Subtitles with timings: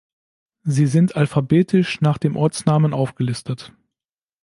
[0.63, 3.71] Sie sind alphabetisch nach dem Ortsnamen aufgelistet.